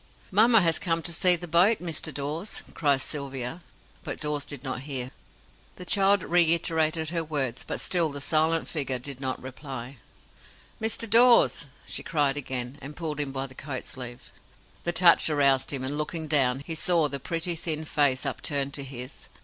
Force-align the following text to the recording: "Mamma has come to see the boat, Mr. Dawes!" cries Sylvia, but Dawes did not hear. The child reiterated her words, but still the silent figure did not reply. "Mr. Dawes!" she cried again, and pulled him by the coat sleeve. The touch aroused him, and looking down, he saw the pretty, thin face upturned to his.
"Mamma 0.31 0.61
has 0.61 0.79
come 0.79 1.03
to 1.03 1.13
see 1.13 1.35
the 1.35 1.47
boat, 1.47 1.77
Mr. 1.77 2.11
Dawes!" 2.11 2.63
cries 2.73 3.03
Sylvia, 3.03 3.61
but 4.03 4.19
Dawes 4.19 4.45
did 4.47 4.63
not 4.63 4.81
hear. 4.81 5.11
The 5.75 5.85
child 5.85 6.23
reiterated 6.23 7.09
her 7.09 7.23
words, 7.23 7.63
but 7.63 7.79
still 7.79 8.09
the 8.11 8.19
silent 8.19 8.67
figure 8.67 8.97
did 8.97 9.21
not 9.21 9.39
reply. 9.39 9.97
"Mr. 10.81 11.07
Dawes!" 11.07 11.67
she 11.85 12.01
cried 12.01 12.35
again, 12.35 12.79
and 12.81 12.97
pulled 12.97 13.19
him 13.19 13.31
by 13.31 13.45
the 13.45 13.53
coat 13.53 13.85
sleeve. 13.85 14.31
The 14.85 14.91
touch 14.91 15.29
aroused 15.29 15.69
him, 15.71 15.83
and 15.83 15.99
looking 15.99 16.27
down, 16.27 16.61
he 16.61 16.73
saw 16.73 17.07
the 17.07 17.19
pretty, 17.19 17.55
thin 17.55 17.85
face 17.85 18.25
upturned 18.25 18.73
to 18.73 18.83
his. 18.83 19.29